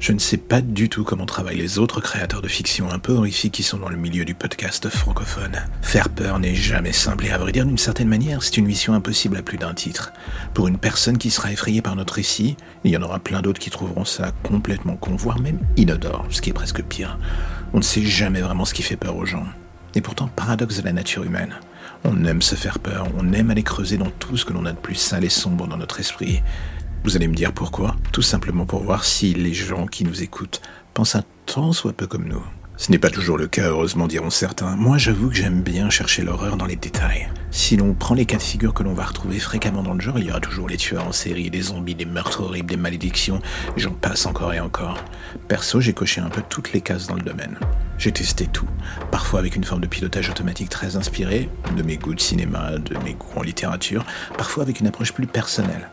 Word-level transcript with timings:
Je 0.00 0.12
ne 0.12 0.20
sais 0.20 0.36
pas 0.36 0.60
du 0.60 0.88
tout 0.88 1.02
comment 1.02 1.26
travaillent 1.26 1.56
les 1.56 1.80
autres 1.80 2.00
créateurs 2.00 2.40
de 2.40 2.46
fiction 2.46 2.88
un 2.90 3.00
peu 3.00 3.12
horrifiques 3.14 3.54
qui 3.54 3.64
sont 3.64 3.78
dans 3.78 3.88
le 3.88 3.96
milieu 3.96 4.24
du 4.24 4.32
podcast 4.32 4.88
francophone. 4.88 5.60
Faire 5.82 6.08
peur 6.08 6.38
n'est 6.38 6.54
jamais 6.54 6.92
simple 6.92 7.26
et 7.26 7.30
à 7.30 7.38
vrai 7.38 7.50
dire 7.50 7.66
d'une 7.66 7.78
certaine 7.78 8.06
manière, 8.06 8.44
c'est 8.44 8.58
une 8.58 8.66
mission 8.66 8.94
impossible 8.94 9.36
à 9.36 9.42
plus 9.42 9.58
d'un 9.58 9.74
titre. 9.74 10.12
Pour 10.54 10.68
une 10.68 10.78
personne 10.78 11.18
qui 11.18 11.30
sera 11.30 11.50
effrayée 11.50 11.82
par 11.82 11.96
notre 11.96 12.14
récit, 12.14 12.56
il 12.84 12.92
y 12.92 12.96
en 12.96 13.02
aura 13.02 13.18
plein 13.18 13.42
d'autres 13.42 13.58
qui 13.58 13.70
trouveront 13.70 14.04
ça 14.04 14.30
complètement 14.44 14.96
con, 14.96 15.16
voire 15.16 15.40
même 15.40 15.58
inodore, 15.76 16.26
ce 16.30 16.40
qui 16.40 16.50
est 16.50 16.54
presque 16.54 16.82
pire. 16.84 17.18
On 17.72 17.78
ne 17.78 17.82
sait 17.82 18.04
jamais 18.04 18.40
vraiment 18.40 18.64
ce 18.64 18.74
qui 18.74 18.82
fait 18.84 18.96
peur 18.96 19.16
aux 19.16 19.26
gens. 19.26 19.46
Et 19.96 20.00
pourtant, 20.00 20.28
paradoxe 20.28 20.76
de 20.78 20.84
la 20.84 20.92
nature 20.92 21.24
humaine. 21.24 21.54
On 22.04 22.24
aime 22.24 22.42
se 22.42 22.54
faire 22.54 22.78
peur, 22.78 23.08
on 23.18 23.32
aime 23.32 23.50
aller 23.50 23.64
creuser 23.64 23.96
dans 23.96 24.10
tout 24.10 24.36
ce 24.36 24.44
que 24.44 24.52
l'on 24.52 24.64
a 24.64 24.70
de 24.72 24.78
plus 24.78 24.94
sale 24.94 25.24
et 25.24 25.28
sombre 25.28 25.66
dans 25.66 25.76
notre 25.76 25.98
esprit. 25.98 26.40
Vous 27.04 27.16
allez 27.16 27.28
me 27.28 27.34
dire 27.34 27.52
pourquoi 27.52 27.96
Tout 28.12 28.22
simplement 28.22 28.66
pour 28.66 28.82
voir 28.82 29.04
si 29.04 29.32
les 29.34 29.54
gens 29.54 29.86
qui 29.86 30.04
nous 30.04 30.22
écoutent 30.22 30.60
pensent 30.94 31.14
un 31.14 31.24
tant 31.46 31.72
soit 31.72 31.92
peu 31.92 32.06
comme 32.06 32.28
nous. 32.28 32.42
Ce 32.76 32.92
n'est 32.92 32.98
pas 32.98 33.10
toujours 33.10 33.38
le 33.38 33.48
cas, 33.48 33.70
heureusement, 33.70 34.06
diront 34.06 34.30
certains. 34.30 34.76
Moi, 34.76 34.98
j'avoue 34.98 35.30
que 35.30 35.34
j'aime 35.34 35.62
bien 35.62 35.90
chercher 35.90 36.22
l'horreur 36.22 36.56
dans 36.56 36.66
les 36.66 36.76
détails. 36.76 37.28
Si 37.50 37.76
l'on 37.76 37.92
prend 37.92 38.14
les 38.14 38.24
cas 38.24 38.36
de 38.36 38.42
figure 38.42 38.72
que 38.72 38.84
l'on 38.84 38.94
va 38.94 39.04
retrouver 39.04 39.40
fréquemment 39.40 39.82
dans 39.82 39.94
le 39.94 40.00
genre, 40.00 40.18
il 40.20 40.26
y 40.26 40.30
aura 40.30 40.38
toujours 40.38 40.68
les 40.68 40.76
tueurs 40.76 41.04
en 41.04 41.10
série, 41.10 41.50
des 41.50 41.60
zombies, 41.60 41.96
des 41.96 42.04
meurtres 42.04 42.40
horribles, 42.40 42.70
des 42.70 42.76
malédictions, 42.76 43.40
j'en 43.76 43.90
passe 43.90 44.26
encore 44.26 44.54
et 44.54 44.60
encore. 44.60 45.02
Perso, 45.48 45.80
j'ai 45.80 45.92
coché 45.92 46.20
un 46.20 46.30
peu 46.30 46.42
toutes 46.48 46.72
les 46.72 46.80
cases 46.80 47.08
dans 47.08 47.16
le 47.16 47.22
domaine. 47.22 47.58
J'ai 47.98 48.12
testé 48.12 48.46
tout, 48.46 48.68
parfois 49.10 49.40
avec 49.40 49.56
une 49.56 49.64
forme 49.64 49.80
de 49.80 49.88
pilotage 49.88 50.30
automatique 50.30 50.68
très 50.68 50.94
inspirée, 50.94 51.48
de 51.76 51.82
mes 51.82 51.96
goûts 51.96 52.14
de 52.14 52.20
cinéma, 52.20 52.78
de 52.78 52.96
mes 52.98 53.14
goûts 53.14 53.40
en 53.40 53.42
littérature, 53.42 54.04
parfois 54.36 54.62
avec 54.62 54.78
une 54.78 54.86
approche 54.86 55.12
plus 55.12 55.26
personnelle. 55.26 55.90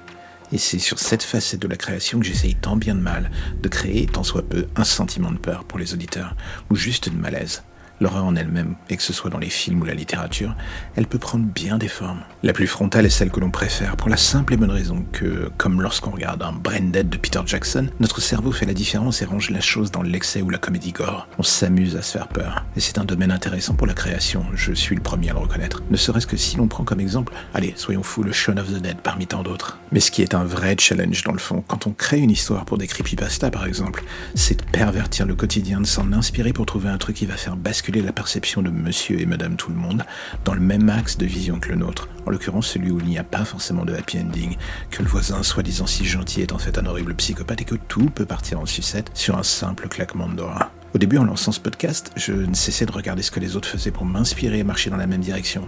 Et 0.51 0.57
c'est 0.57 0.79
sur 0.79 0.99
cette 0.99 1.23
facette 1.23 1.61
de 1.61 1.67
la 1.67 1.75
création 1.75 2.19
que 2.19 2.25
j'essaye 2.25 2.55
tant 2.55 2.75
bien 2.75 2.95
de 2.95 3.01
mal 3.01 3.31
de 3.61 3.67
créer, 3.67 4.05
tant 4.05 4.23
soit 4.23 4.47
peu, 4.47 4.67
un 4.75 4.83
sentiment 4.83 5.31
de 5.31 5.37
peur 5.37 5.63
pour 5.63 5.79
les 5.79 5.93
auditeurs, 5.93 6.35
ou 6.69 6.75
juste 6.75 7.09
de 7.09 7.17
malaise. 7.17 7.63
L'horreur 8.01 8.25
en 8.25 8.35
elle-même, 8.35 8.75
et 8.89 8.97
que 8.97 9.03
ce 9.03 9.13
soit 9.13 9.29
dans 9.29 9.37
les 9.37 9.49
films 9.49 9.81
ou 9.81 9.85
la 9.85 9.93
littérature, 9.93 10.53
elle 10.95 11.07
peut 11.07 11.17
prendre 11.17 11.45
bien 11.45 11.77
des 11.77 11.87
formes. 11.87 12.19
La 12.43 12.51
plus 12.51 12.67
frontale 12.67 13.05
est 13.05 13.09
celle 13.09 13.31
que 13.31 13.39
l'on 13.39 13.51
préfère, 13.51 13.95
pour 13.95 14.09
la 14.09 14.17
simple 14.17 14.53
et 14.53 14.57
bonne 14.57 14.71
raison 14.71 15.05
que, 15.13 15.49
comme 15.57 15.81
lorsqu'on 15.81 16.11
regarde 16.11 16.43
un 16.43 16.51
Brain 16.51 16.89
Dead 16.91 17.07
de 17.07 17.17
Peter 17.17 17.39
Jackson, 17.45 17.87
notre 18.01 18.19
cerveau 18.19 18.51
fait 18.51 18.65
la 18.65 18.73
différence 18.73 19.21
et 19.21 19.25
range 19.25 19.49
la 19.49 19.61
chose 19.61 19.91
dans 19.91 20.01
l'excès 20.01 20.41
ou 20.41 20.49
la 20.49 20.57
comédie 20.57 20.91
gore. 20.91 21.27
On 21.39 21.43
s'amuse 21.43 21.95
à 21.95 22.01
se 22.01 22.11
faire 22.11 22.27
peur. 22.27 22.65
Et 22.75 22.81
c'est 22.81 22.97
un 22.97 23.05
domaine 23.05 23.31
intéressant 23.31 23.75
pour 23.75 23.87
la 23.87 23.93
création, 23.93 24.45
je 24.55 24.73
suis 24.73 24.95
le 24.95 25.01
premier 25.01 25.29
à 25.29 25.33
le 25.33 25.39
reconnaître. 25.39 25.81
Ne 25.89 25.97
serait-ce 25.97 26.27
que 26.27 26.35
si 26.35 26.57
l'on 26.57 26.67
prend 26.67 26.83
comme 26.83 26.99
exemple, 26.99 27.31
allez, 27.53 27.73
soyons 27.77 28.03
fous, 28.03 28.23
le 28.23 28.33
Shaun 28.33 28.57
of 28.57 28.67
the 28.67 28.81
Dead 28.81 28.97
parmi 28.97 29.25
tant 29.25 29.41
d'autres. 29.41 29.79
Mais 29.93 30.01
ce 30.01 30.11
qui 30.11 30.21
est 30.21 30.33
un 30.33 30.43
vrai 30.43 30.75
challenge 30.77 31.23
dans 31.23 31.31
le 31.31 31.39
fond, 31.39 31.63
quand 31.65 31.87
on 31.87 31.91
crée 31.91 32.19
une 32.19 32.31
histoire 32.31 32.65
pour 32.65 32.77
des 32.77 32.87
creepypasta 32.87 33.51
par 33.51 33.65
exemple, 33.65 34.03
c'est 34.33 34.59
de 34.59 34.71
pervertir 34.71 35.25
le 35.25 35.35
quotidien, 35.35 35.79
de 35.79 35.85
s'en 35.85 36.11
inspirer 36.11 36.51
pour 36.51 36.65
trouver 36.65 36.89
un 36.89 36.97
truc 36.97 37.15
qui 37.15 37.25
va 37.25 37.37
faire 37.37 37.55
basculer 37.55 37.84
la 37.93 38.11
perception 38.11 38.61
de 38.61 38.69
monsieur 38.69 39.19
et 39.19 39.25
madame 39.25 39.55
tout 39.55 39.69
le 39.69 39.75
monde 39.75 40.03
dans 40.43 40.53
le 40.53 40.59
même 40.59 40.89
axe 40.89 41.17
de 41.17 41.25
vision 41.25 41.59
que 41.59 41.69
le 41.69 41.75
nôtre, 41.75 42.09
en 42.25 42.31
l'occurrence 42.31 42.67
celui 42.67 42.91
où 42.91 42.99
il 42.99 43.05
n'y 43.05 43.17
a 43.17 43.23
pas 43.23 43.45
forcément 43.45 43.85
de 43.85 43.93
happy 43.93 44.19
ending, 44.19 44.55
que 44.89 45.03
le 45.03 45.07
voisin 45.07 45.43
soi-disant 45.43 45.85
si 45.85 46.05
gentil 46.05 46.41
est 46.41 46.51
en 46.51 46.57
fait 46.57 46.77
un 46.77 46.85
horrible 46.85 47.15
psychopathe 47.15 47.61
et 47.61 47.65
que 47.65 47.75
tout 47.75 48.09
peut 48.09 48.25
partir 48.25 48.59
en 48.59 48.65
sucette 48.65 49.11
sur 49.13 49.37
un 49.37 49.43
simple 49.43 49.87
claquement 49.87 50.27
de 50.27 50.35
doigts. 50.35 50.71
Au 50.93 50.97
début, 50.97 51.17
en 51.17 51.25
lançant 51.25 51.51
ce 51.51 51.59
podcast, 51.59 52.11
je 52.15 52.33
ne 52.33 52.53
cessais 52.53 52.85
de 52.85 52.91
regarder 52.91 53.21
ce 53.21 53.29
que 53.29 53.39
les 53.39 53.55
autres 53.55 53.67
faisaient 53.67 53.91
pour 53.91 54.05
m'inspirer 54.05 54.59
et 54.59 54.63
marcher 54.63 54.89
dans 54.89 54.97
la 54.97 55.07
même 55.07 55.21
direction. 55.21 55.65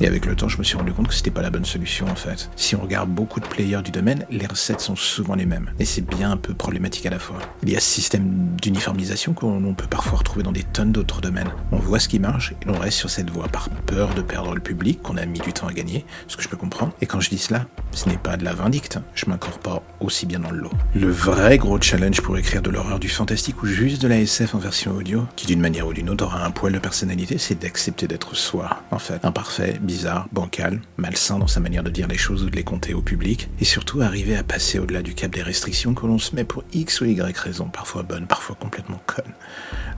Et 0.00 0.06
avec 0.06 0.26
le 0.26 0.36
temps, 0.36 0.48
je 0.48 0.58
me 0.58 0.64
suis 0.64 0.76
rendu 0.76 0.92
compte 0.92 1.08
que 1.08 1.14
c'était 1.14 1.30
pas 1.30 1.42
la 1.42 1.50
bonne 1.50 1.64
solution 1.64 2.06
en 2.08 2.14
fait. 2.14 2.50
Si 2.56 2.76
on 2.76 2.80
regarde 2.80 3.08
beaucoup 3.08 3.40
de 3.40 3.46
players 3.46 3.82
du 3.82 3.90
domaine, 3.90 4.26
les 4.30 4.46
recettes 4.46 4.80
sont 4.80 4.96
souvent 4.96 5.34
les 5.34 5.46
mêmes. 5.46 5.70
Et 5.78 5.84
c'est 5.84 6.06
bien 6.06 6.30
un 6.30 6.36
peu 6.36 6.54
problématique 6.54 7.06
à 7.06 7.10
la 7.10 7.18
fois. 7.18 7.38
Il 7.62 7.70
y 7.70 7.76
a 7.76 7.80
ce 7.80 7.88
système 7.88 8.56
d'uniformisation 8.60 9.32
qu'on 9.32 9.74
peut 9.74 9.86
parfois 9.86 10.18
retrouver 10.18 10.42
dans 10.42 10.52
des 10.52 10.64
tonnes 10.64 10.92
d'autres 10.92 11.20
domaines. 11.20 11.50
On 11.72 11.78
voit 11.78 11.98
ce 11.98 12.08
qui 12.08 12.18
marche 12.18 12.52
et 12.62 12.68
on 12.68 12.78
reste 12.78 12.98
sur 12.98 13.10
cette 13.10 13.30
voie 13.30 13.48
par 13.48 13.70
peur 13.70 14.14
de 14.14 14.22
perdre 14.22 14.54
le 14.54 14.60
public 14.60 15.02
qu'on 15.02 15.16
a 15.16 15.24
mis 15.24 15.40
du 15.40 15.52
temps 15.52 15.66
à 15.66 15.72
gagner, 15.72 16.04
ce 16.28 16.36
que 16.36 16.42
je 16.42 16.48
peux 16.48 16.56
comprendre. 16.56 16.92
Et 17.00 17.06
quand 17.06 17.20
je 17.20 17.30
dis 17.30 17.38
cela, 17.38 17.66
ce 17.92 18.08
n'est 18.08 18.18
pas 18.18 18.36
de 18.36 18.44
la 18.44 18.54
vindicte, 18.54 18.98
je 19.14 19.26
m'incorpore 19.26 19.82
aussi 20.00 20.26
bien 20.26 20.40
dans 20.40 20.50
le 20.50 20.58
lot. 20.58 20.72
Le 20.94 21.10
vrai 21.10 21.58
gros 21.58 21.80
challenge 21.80 22.20
pour 22.20 22.36
écrire 22.36 22.62
de 22.62 22.70
l'horreur, 22.70 22.98
du 22.98 23.08
fantastique 23.08 23.62
ou 23.62 23.66
juste 23.66 24.02
de 24.02 24.08
la 24.08 24.20
SF 24.20 24.54
en 24.54 24.58
version 24.58 24.92
audio, 24.92 25.26
qui 25.36 25.46
d'une 25.46 25.60
manière 25.60 25.86
ou 25.86 25.92
d'une 25.92 26.10
autre 26.10 26.24
aura 26.24 26.44
un 26.44 26.50
poil 26.50 26.72
de 26.72 26.78
personnalité, 26.78 27.38
c'est 27.38 27.60
d'accepter 27.60 28.06
d'être 28.06 28.36
soi, 28.36 28.82
en 28.90 28.98
fait. 28.98 29.24
Imparfait, 29.24 29.80
bizarre, 29.86 30.28
bancal, 30.32 30.80
malsain 30.98 31.38
dans 31.38 31.46
sa 31.46 31.60
manière 31.60 31.82
de 31.82 31.90
dire 31.90 32.08
les 32.08 32.18
choses 32.18 32.44
ou 32.44 32.50
de 32.50 32.56
les 32.56 32.64
compter 32.64 32.92
au 32.92 33.00
public, 33.00 33.48
et 33.60 33.64
surtout 33.64 34.02
arriver 34.02 34.36
à 34.36 34.42
passer 34.42 34.78
au-delà 34.78 35.02
du 35.02 35.14
cap 35.14 35.32
des 35.32 35.42
restrictions 35.42 35.94
que 35.94 36.06
l'on 36.06 36.18
se 36.18 36.34
met 36.34 36.44
pour 36.44 36.64
X 36.72 37.00
ou 37.00 37.06
Y 37.06 37.38
raisons, 37.38 37.68
parfois 37.68 38.02
bonnes, 38.02 38.26
parfois 38.26 38.56
complètement 38.60 39.00
connes. 39.06 39.32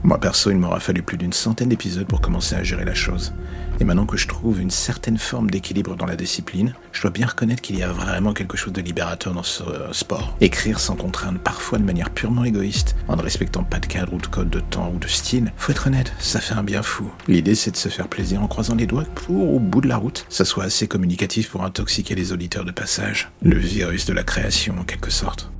Moi 0.03 0.19
perso, 0.19 0.51
il 0.51 0.57
m'aura 0.57 0.79
fallu 0.79 1.01
plus 1.01 1.17
d'une 1.17 1.33
centaine 1.33 1.69
d'épisodes 1.69 2.07
pour 2.07 2.21
commencer 2.21 2.55
à 2.55 2.63
gérer 2.63 2.85
la 2.85 2.93
chose. 2.93 3.33
Et 3.81 3.85
maintenant 3.85 4.05
que 4.05 4.17
je 4.17 4.27
trouve 4.27 4.59
une 4.59 4.71
certaine 4.71 5.17
forme 5.17 5.49
d'équilibre 5.49 5.95
dans 5.95 6.05
la 6.05 6.17
discipline, 6.17 6.73
je 6.91 7.01
dois 7.01 7.11
bien 7.11 7.27
reconnaître 7.27 7.61
qu'il 7.61 7.77
y 7.77 7.83
a 7.83 7.91
vraiment 7.91 8.33
quelque 8.33 8.57
chose 8.57 8.73
de 8.73 8.81
libérateur 8.81 9.33
dans 9.33 9.43
ce 9.43 9.63
euh, 9.63 9.93
sport. 9.93 10.35
Écrire 10.41 10.79
sans 10.79 10.95
contrainte, 10.95 11.39
parfois 11.39 11.77
de 11.77 11.83
manière 11.83 12.09
purement 12.09 12.43
égoïste, 12.43 12.97
en 13.07 13.15
ne 13.15 13.21
respectant 13.21 13.63
pas 13.63 13.79
de 13.79 13.85
cadre 13.85 14.13
ou 14.13 14.17
de 14.17 14.27
code 14.27 14.49
de 14.49 14.59
temps 14.59 14.91
ou 14.93 14.99
de 14.99 15.07
style, 15.07 15.53
faut 15.55 15.71
être 15.71 15.87
honnête, 15.87 16.13
ça 16.19 16.41
fait 16.41 16.55
un 16.55 16.63
bien 16.63 16.81
fou. 16.81 17.09
L'idée 17.29 17.55
c'est 17.55 17.71
de 17.71 17.77
se 17.77 17.89
faire 17.89 18.09
plaisir 18.09 18.43
en 18.43 18.47
croisant 18.47 18.75
les 18.75 18.85
doigts 18.85 19.05
pour, 19.15 19.53
au 19.53 19.59
bout 19.59 19.81
de 19.81 19.87
la 19.87 19.97
route, 19.97 20.25
ça 20.27 20.43
soit 20.43 20.65
assez 20.65 20.87
communicatif 20.87 21.49
pour 21.49 21.63
intoxiquer 21.63 22.15
les 22.15 22.33
auditeurs 22.33 22.65
de 22.65 22.71
passage. 22.71 23.31
Le 23.41 23.57
virus 23.57 24.05
de 24.05 24.13
la 24.13 24.23
création 24.23 24.75
en 24.77 24.83
quelque 24.83 25.11
sorte. 25.11 25.51